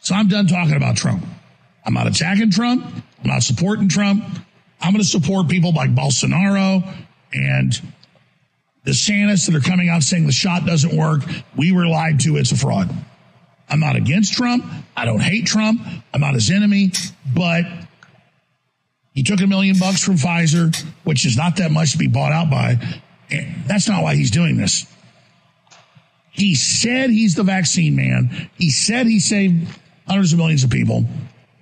[0.00, 1.24] So I'm done talking about Trump.
[1.84, 2.84] I'm not attacking Trump.
[2.84, 4.24] I'm not supporting Trump.
[4.82, 6.84] I'm going to support people like Bolsonaro
[7.32, 7.80] and
[8.84, 11.22] the DeSantis that are coming out saying the shot doesn't work.
[11.56, 12.36] We were lied to.
[12.36, 12.90] It's a fraud.
[13.68, 14.64] I'm not against Trump.
[14.96, 15.80] I don't hate Trump.
[16.12, 16.92] I'm not his enemy,
[17.32, 17.64] but
[19.14, 22.32] he took a million bucks from Pfizer, which is not that much to be bought
[22.32, 22.76] out by.
[23.30, 24.84] And that's not why he's doing this.
[26.32, 28.50] He said he's the vaccine man.
[28.58, 29.68] He said he saved
[30.08, 31.04] hundreds of millions of people.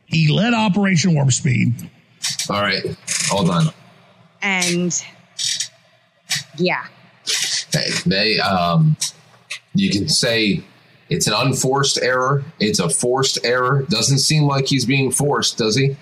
[0.06, 1.90] He led Operation Warp Speed.
[2.48, 2.82] All right,
[3.28, 3.66] hold on.
[4.42, 5.04] And
[6.56, 6.86] yeah,
[7.72, 8.96] Hey, they um,
[9.74, 10.62] you can say
[11.08, 12.44] it's an unforced error.
[12.58, 13.84] It's a forced error.
[13.88, 15.96] Doesn't seem like he's being forced, does he?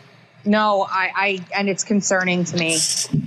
[0.44, 2.78] no, I, I, and it's concerning to me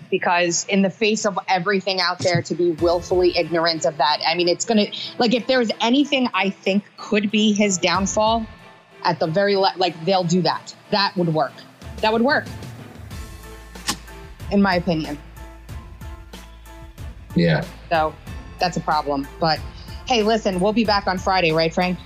[0.09, 4.33] because in the face of everything out there, to be willfully ignorant of that, I
[4.35, 4.87] mean, it's gonna
[5.19, 8.47] like if there's anything I think could be his downfall,
[9.03, 10.75] at the very le- like they'll do that.
[10.91, 11.53] That would work.
[11.97, 12.45] That would work,
[14.51, 15.17] in my opinion.
[17.35, 17.65] Yeah.
[17.89, 18.13] So
[18.59, 19.27] that's a problem.
[19.39, 19.59] But
[20.07, 21.97] hey, listen, we'll be back on Friday, right, Frank?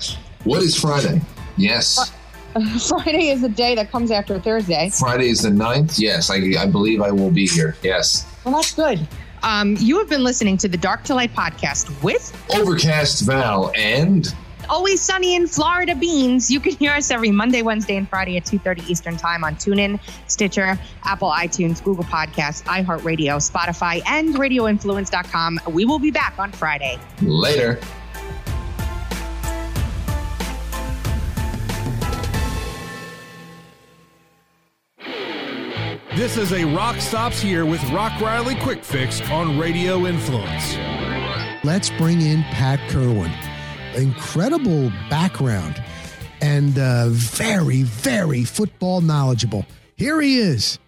[0.43, 1.22] What is Friday?
[1.58, 2.12] Yes.
[2.88, 4.89] Friday is the day that comes after Thursday.
[4.91, 6.00] Friday is the 9th.
[6.00, 7.76] Yes, I, I believe I will be here.
[7.84, 8.26] Yes.
[8.46, 9.06] Well, that's good.
[9.43, 14.34] Um, you have been listening to the Dark to Light podcast with Overcast Val and
[14.70, 16.49] Always Sunny in Florida Beans.
[16.49, 19.99] You can hear us every Monday, Wednesday, and Friday at 2.30 Eastern Time on TuneIn,
[20.28, 25.59] Stitcher, Apple iTunes, Google Podcasts, iHeartRadio, Spotify, and RadioInfluence.com.
[25.70, 26.99] We will be back on Friday.
[27.22, 27.80] later.
[36.16, 40.78] This is a Rock Stops Here with Rock Riley Quick Fix on Radio Influence.
[41.66, 43.32] Let's bring in Pat Kirwan.
[43.96, 45.82] Incredible background
[46.41, 49.66] and uh, very, very football knowledgeable.
[49.96, 50.80] Here he is,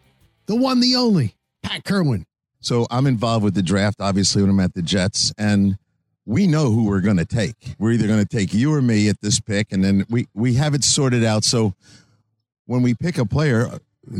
[0.45, 2.25] the one, the only, Pat Kirwan.
[2.59, 5.77] So I'm involved with the draft, obviously, when I'm at the Jets, and
[6.25, 7.75] we know who we're going to take.
[7.79, 10.55] We're either going to take you or me at this pick, and then we we
[10.55, 11.45] have it sorted out.
[11.45, 11.73] So
[12.65, 13.69] when we pick a player,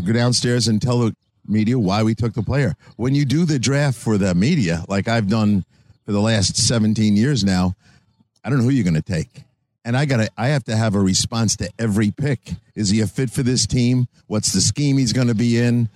[0.06, 1.16] go downstairs and tell the
[1.46, 2.76] media why we took the player.
[2.96, 5.66] When you do the draft for the media, like I've done
[6.06, 7.76] for the last 17 years now,
[8.48, 9.44] I don't know who you're going to take.
[9.84, 12.40] And I got to I have to have a response to every pick.
[12.76, 14.08] Is he a fit for this team?
[14.28, 15.90] What's the scheme he's going to be in?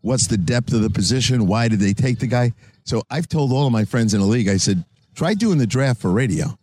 [0.00, 1.46] What's the depth of the position?
[1.46, 2.52] Why did they take the guy?
[2.82, 4.84] So I've told all of my friends in the league, I said,
[5.14, 6.58] try doing the draft for radio.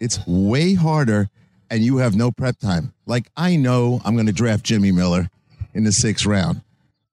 [0.00, 1.30] It's way harder
[1.70, 2.92] and you have no prep time.
[3.06, 5.30] Like I know I'm going to draft Jimmy Miller
[5.74, 6.60] in the sixth round,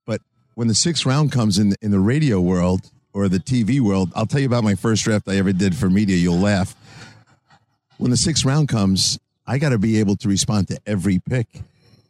[0.04, 0.20] but
[0.56, 4.26] when the sixth round comes in in the radio world or the TV world, I'll
[4.26, 6.16] tell you about my first draft I ever did for media.
[6.16, 6.74] You'll laugh.
[8.00, 11.46] When the sixth round comes, I got to be able to respond to every pick.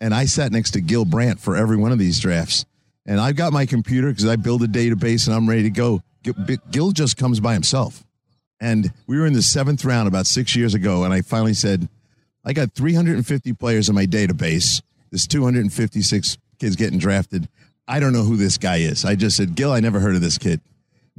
[0.01, 2.65] And I sat next to Gil Brandt for every one of these drafts.
[3.07, 6.01] And I've got my computer because I build a database and I'm ready to go.
[6.23, 8.05] Gil- just comes by himself.
[8.61, 11.03] And we were in the seventh round about six years ago.
[11.03, 11.89] And I finally said,
[12.45, 14.83] I got 350 players in my database.
[15.11, 17.49] There's 256 kids getting drafted.
[17.89, 19.05] I don't know who this guy is.
[19.05, 20.61] I just said, Gil, I never heard of this kid.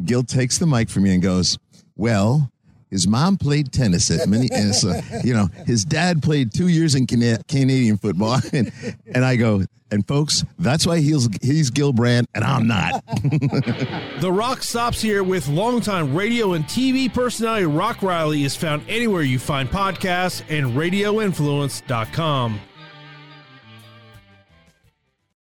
[0.06, 1.60] Gil takes the mic from me and goes,
[1.98, 2.51] Well,
[2.92, 4.28] his mom played tennis at
[4.74, 8.40] so, you know, his dad played two years in Cana- Canadian football.
[8.54, 8.72] And,
[9.14, 13.04] and I go, and folks, that's why he's, he's Gil Brandt and I'm not.
[14.20, 19.22] The Rock Stops Here with longtime radio and TV personality Rock Riley is found anywhere
[19.22, 22.60] you find podcasts and radioinfluence.com.